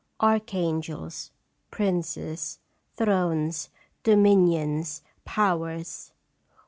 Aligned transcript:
Archangels, 0.19 1.29
princes, 1.69 2.57
thrones, 2.95 3.69
dominions, 4.01 5.03
powers 5.25 6.11